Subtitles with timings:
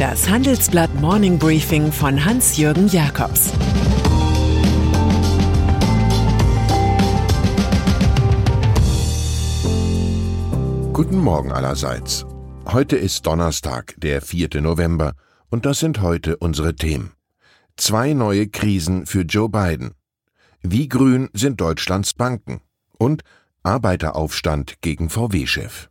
[0.00, 3.52] Das Handelsblatt Morning Briefing von Hans-Jürgen Jakobs
[10.94, 12.24] Guten Morgen allerseits.
[12.64, 14.62] Heute ist Donnerstag, der 4.
[14.62, 15.12] November,
[15.50, 17.12] und das sind heute unsere Themen.
[17.76, 19.92] Zwei neue Krisen für Joe Biden.
[20.62, 22.62] Wie grün sind Deutschlands Banken?
[22.96, 23.20] Und
[23.62, 25.90] Arbeiteraufstand gegen VW-Chef.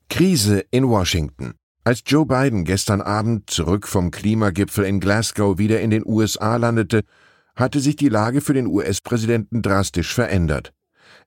[0.09, 1.55] Krise in Washington.
[1.85, 7.05] Als Joe Biden gestern Abend zurück vom Klimagipfel in Glasgow wieder in den USA landete,
[7.55, 10.73] hatte sich die Lage für den US-Präsidenten drastisch verändert.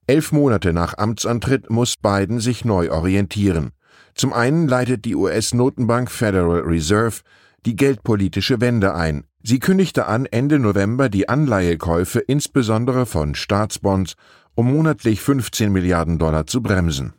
[0.07, 3.71] Elf Monate nach Amtsantritt muss Biden sich neu orientieren.
[4.15, 7.21] Zum einen leitet die US-Notenbank Federal Reserve
[7.65, 9.25] die geldpolitische Wende ein.
[9.43, 14.15] Sie kündigte an, Ende November die Anleihekäufe insbesondere von Staatsbonds
[14.55, 17.13] um monatlich 15 Milliarden Dollar zu bremsen.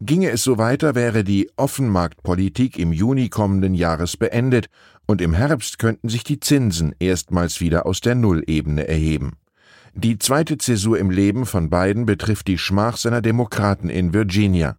[0.00, 4.68] Ginge es so weiter, wäre die Offenmarktpolitik im Juni kommenden Jahres beendet
[5.06, 9.36] und im Herbst könnten sich die Zinsen erstmals wieder aus der Nullebene erheben.
[9.94, 14.76] Die zweite Zäsur im Leben von Biden betrifft die Schmach seiner Demokraten in Virginia.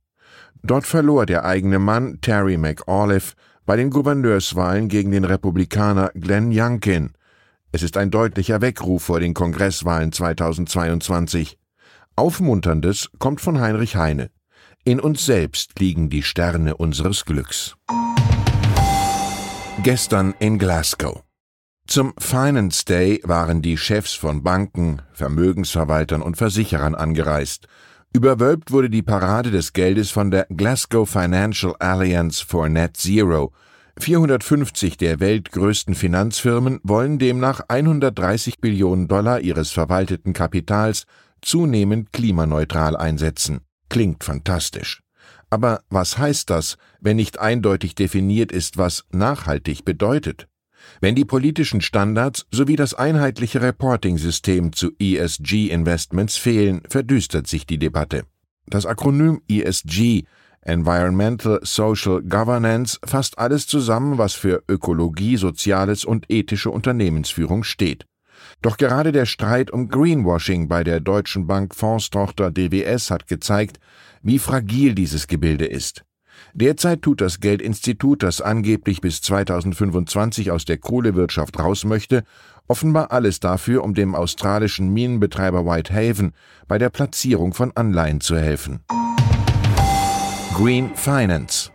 [0.63, 7.11] Dort verlor der eigene Mann Terry McAuliffe bei den Gouverneurswahlen gegen den Republikaner Glenn Youngkin.
[7.71, 11.57] Es ist ein deutlicher Weckruf vor den Kongresswahlen 2022.
[12.15, 14.31] Aufmunterndes kommt von Heinrich Heine.
[14.83, 17.75] In uns selbst liegen die Sterne unseres Glücks.
[19.83, 21.23] Gestern in Glasgow.
[21.87, 27.67] Zum Finance Day waren die Chefs von Banken, Vermögensverwaltern und Versicherern angereist.
[28.17, 33.53] Überwölbt wurde die Parade des Geldes von der Glasgow Financial Alliance for Net Zero.
[33.99, 41.03] 450 der weltgrößten Finanzfirmen wollen demnach 130 Billionen Dollar ihres verwalteten Kapitals
[41.43, 43.59] zunehmend klimaneutral einsetzen.
[43.87, 45.03] Klingt fantastisch.
[45.51, 50.47] Aber was heißt das, wenn nicht eindeutig definiert ist, was nachhaltig bedeutet?
[51.01, 58.23] Wenn die politischen Standards sowie das einheitliche Reporting-System zu ESG-Investments fehlen, verdüstert sich die Debatte.
[58.67, 60.23] Das Akronym ESG
[60.61, 68.05] Environmental Social Governance fasst alles zusammen, was für Ökologie, Soziales und ethische Unternehmensführung steht.
[68.61, 73.79] Doch gerade der Streit um Greenwashing bei der Deutschen Bank Fondstochter DWS hat gezeigt,
[74.21, 76.03] wie fragil dieses Gebilde ist.
[76.53, 82.23] Derzeit tut das Geldinstitut, das angeblich bis 2025 aus der Kohlewirtschaft raus möchte,
[82.67, 86.33] offenbar alles dafür, um dem australischen Minenbetreiber Whitehaven
[86.67, 88.79] bei der Platzierung von Anleihen zu helfen.
[90.53, 91.71] Green Finance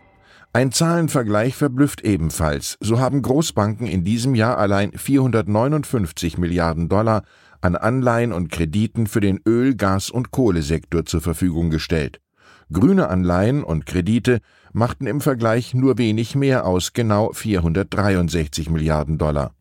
[0.55, 2.77] ein Zahlenvergleich verblüfft ebenfalls.
[2.79, 7.23] So haben Großbanken in diesem Jahr allein 459 Milliarden Dollar
[7.61, 12.19] an Anleihen und Krediten für den Öl-, Gas- und Kohlesektor zur Verfügung gestellt.
[12.71, 14.39] Grüne Anleihen und Kredite
[14.71, 19.53] machten im Vergleich nur wenig mehr aus, genau 463 Milliarden Dollar.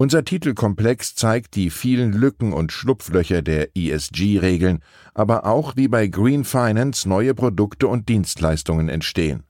[0.00, 4.78] Unser Titelkomplex zeigt die vielen Lücken und Schlupflöcher der ESG-Regeln,
[5.12, 9.42] aber auch wie bei Green Finance neue Produkte und Dienstleistungen entstehen.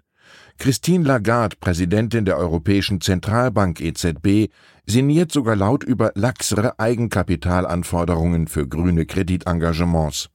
[0.56, 4.50] Christine Lagarde, Präsidentin der Europäischen Zentralbank EZB,
[4.86, 10.30] sinniert sogar laut über laxere Eigenkapitalanforderungen für grüne Kreditengagements.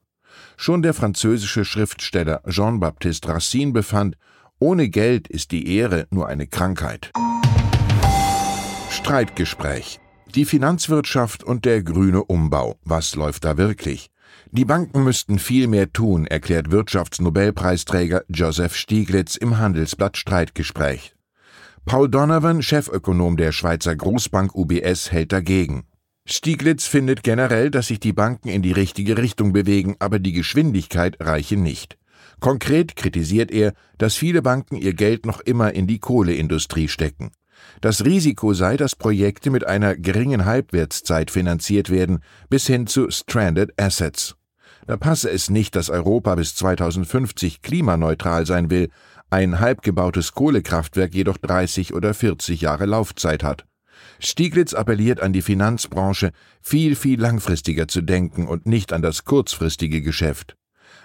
[0.57, 4.17] Schon der französische Schriftsteller Jean-Baptiste Racine befand,
[4.59, 7.11] ohne Geld ist die Ehre nur eine Krankheit.
[8.89, 9.99] Streitgespräch.
[10.35, 12.77] Die Finanzwirtschaft und der grüne Umbau.
[12.83, 14.09] Was läuft da wirklich?
[14.51, 21.15] Die Banken müssten viel mehr tun, erklärt Wirtschaftsnobelpreisträger Joseph Stieglitz im Handelsblatt Streitgespräch.
[21.85, 25.85] Paul Donovan, Chefökonom der Schweizer Großbank UBS, hält dagegen.
[26.25, 31.17] Stieglitz findet generell, dass sich die Banken in die richtige Richtung bewegen, aber die Geschwindigkeit
[31.19, 31.97] reiche nicht.
[32.39, 37.31] Konkret kritisiert er, dass viele Banken ihr Geld noch immer in die Kohleindustrie stecken.
[37.81, 43.71] Das Risiko sei, dass Projekte mit einer geringen Halbwertszeit finanziert werden, bis hin zu Stranded
[43.79, 44.35] Assets.
[44.87, 48.89] Da passe es nicht, dass Europa bis 2050 klimaneutral sein will,
[49.29, 53.65] ein halb gebautes Kohlekraftwerk jedoch 30 oder 40 Jahre Laufzeit hat.
[54.25, 56.31] Stieglitz appelliert an die Finanzbranche,
[56.61, 60.55] viel, viel langfristiger zu denken und nicht an das kurzfristige Geschäft.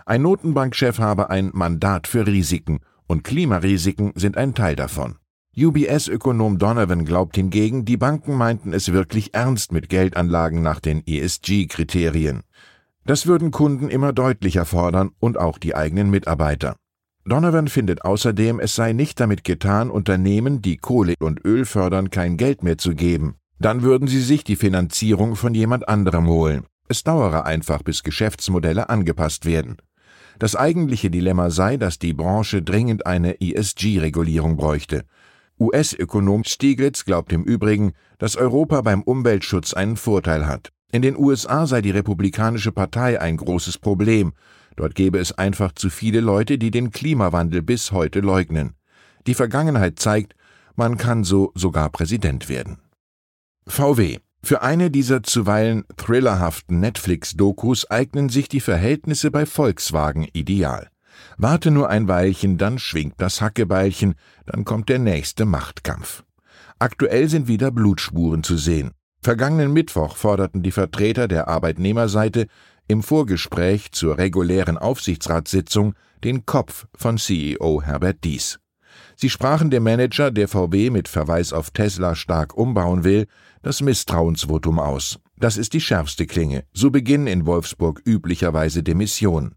[0.06, 5.16] Ein Notenbankchef habe ein Mandat für Risiken und Klimarisiken sind ein Teil davon.
[5.56, 12.42] UBS-Ökonom Donovan glaubt hingegen, die Banken meinten es wirklich ernst mit Geldanlagen nach den ESG-Kriterien.
[13.04, 16.76] Das würden Kunden immer deutlicher fordern und auch die eigenen Mitarbeiter.
[17.28, 22.38] Donovan findet außerdem, es sei nicht damit getan, Unternehmen, die Kohle und Öl fördern, kein
[22.38, 23.36] Geld mehr zu geben.
[23.58, 26.64] Dann würden sie sich die Finanzierung von jemand anderem holen.
[26.88, 29.76] Es dauere einfach, bis Geschäftsmodelle angepasst werden.
[30.38, 35.04] Das eigentliche Dilemma sei, dass die Branche dringend eine ESG-Regulierung bräuchte.
[35.60, 40.70] US-Ökonom Stieglitz glaubt im Übrigen, dass Europa beim Umweltschutz einen Vorteil hat.
[40.92, 44.32] In den USA sei die Republikanische Partei ein großes Problem,
[44.76, 48.74] Dort gäbe es einfach zu viele Leute, die den Klimawandel bis heute leugnen.
[49.26, 50.34] Die Vergangenheit zeigt,
[50.76, 52.78] man kann so sogar Präsident werden.
[53.66, 54.18] VW.
[54.42, 60.88] Für eine dieser zuweilen thrillerhaften Netflix-Dokus eignen sich die Verhältnisse bei Volkswagen ideal.
[61.36, 64.14] Warte nur ein Weilchen, dann schwingt das Hackebeilchen,
[64.46, 66.22] dann kommt der nächste Machtkampf.
[66.78, 68.92] Aktuell sind wieder Blutspuren zu sehen.
[69.20, 72.46] Vergangenen Mittwoch forderten die Vertreter der Arbeitnehmerseite
[72.88, 75.94] im Vorgespräch zur regulären Aufsichtsratssitzung
[76.24, 78.58] den Kopf von CEO Herbert Dies.
[79.14, 83.26] Sie sprachen dem Manager, der VW mit Verweis auf Tesla stark umbauen will,
[83.62, 85.18] das Misstrauensvotum aus.
[85.36, 86.64] Das ist die schärfste Klinge.
[86.72, 89.54] So beginnen in Wolfsburg üblicherweise Demissionen.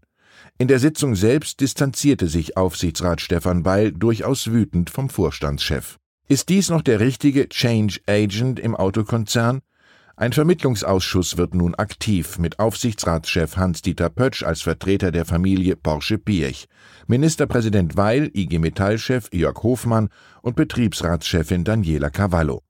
[0.58, 5.98] In der Sitzung selbst distanzierte sich Aufsichtsrat Stefan Beil durchaus wütend vom Vorstandschef.
[6.28, 9.60] Ist dies noch der richtige Change Agent im Autokonzern?
[10.22, 16.68] Ein Vermittlungsausschuss wird nun aktiv mit Aufsichtsratschef Hans-Dieter Pötsch als Vertreter der Familie Porsche-Piech,
[17.08, 20.10] Ministerpräsident Weil, IG Metall-Chef Jörg Hofmann
[20.40, 22.62] und Betriebsratschefin Daniela Cavallo.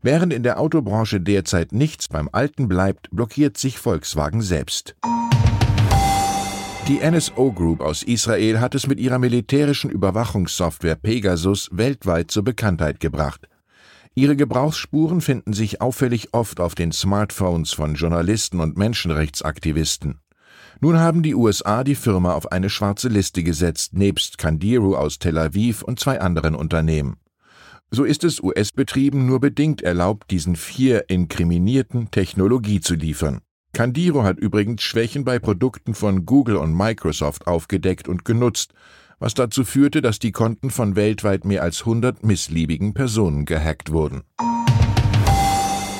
[0.00, 4.96] Während in der Autobranche derzeit nichts beim Alten bleibt, blockiert sich Volkswagen selbst.
[6.88, 12.98] Die NSO Group aus Israel hat es mit ihrer militärischen Überwachungssoftware Pegasus weltweit zur Bekanntheit
[12.98, 13.46] gebracht.
[14.16, 20.20] Ihre Gebrauchsspuren finden sich auffällig oft auf den Smartphones von Journalisten und Menschenrechtsaktivisten.
[20.80, 25.36] Nun haben die USA die Firma auf eine schwarze Liste gesetzt, nebst Candiru aus Tel
[25.36, 27.16] Aviv und zwei anderen Unternehmen.
[27.90, 33.40] So ist es US-Betrieben nur bedingt erlaubt, diesen vier Inkriminierten Technologie zu liefern.
[33.72, 38.72] Candiro hat übrigens Schwächen bei Produkten von Google und Microsoft aufgedeckt und genutzt,
[39.24, 44.20] was dazu führte, dass die Konten von weltweit mehr als 100 missliebigen Personen gehackt wurden.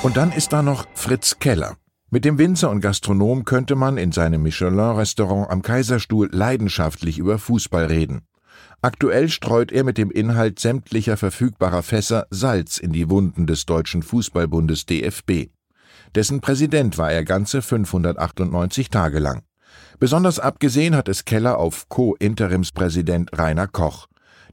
[0.02, 1.78] Und dann ist da noch Fritz Keller.
[2.10, 7.86] Mit dem Winzer und Gastronom könnte man in seinem Michelin-Restaurant am Kaiserstuhl leidenschaftlich über Fußball
[7.86, 8.26] reden.
[8.82, 14.02] Aktuell streut er mit dem Inhalt sämtlicher verfügbarer Fässer Salz in die Wunden des Deutschen
[14.02, 15.48] Fußballbundes DFB.
[16.14, 19.44] Dessen Präsident war er ganze 598 Tage lang.
[19.99, 24.08] Besonders abgesehen hat es Keller auf Co-Interimspräsident Rainer Koch.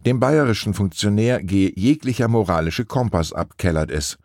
[0.06, 4.18] Dem bayerischen Funktionär gehe jeglicher moralische Kompass ab, kellert es.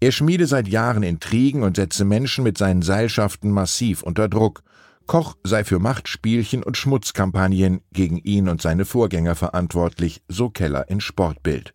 [0.00, 4.62] Er schmiede seit Jahren Intrigen und setze Menschen mit seinen Seilschaften massiv unter Druck.
[5.06, 11.00] Koch sei für Machtspielchen und Schmutzkampagnen gegen ihn und seine Vorgänger verantwortlich, so Keller in
[11.00, 11.72] Sportbild.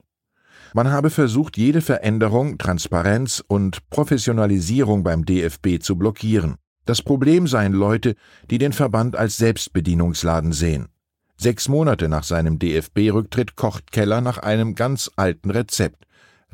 [0.74, 6.58] Man habe versucht, jede Veränderung, Transparenz und Professionalisierung beim DFB zu blockieren.
[6.88, 8.16] Das Problem seien Leute,
[8.50, 10.88] die den Verband als Selbstbedienungsladen sehen.
[11.36, 16.08] Sechs Monate nach seinem DFB-Rücktritt kocht Keller nach einem ganz alten Rezept.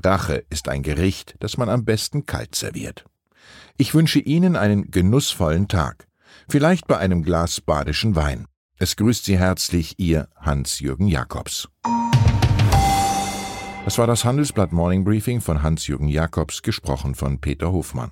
[0.04, 3.06] Rache ist ein Gericht, das man am besten kalt serviert.
[3.78, 6.08] Ich wünsche Ihnen einen genussvollen Tag.
[6.50, 8.48] Vielleicht bei einem Glas badischen Wein.
[8.78, 11.70] Es grüßt Sie herzlich Ihr Hans-Jürgen Jakobs.
[13.86, 18.12] Das war das Handelsblatt Morning Briefing von Hans-Jürgen Jakobs, gesprochen von Peter Hofmann.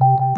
[0.00, 0.29] you